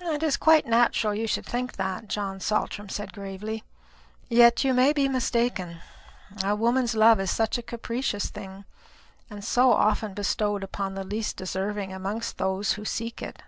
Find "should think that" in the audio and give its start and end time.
1.26-2.08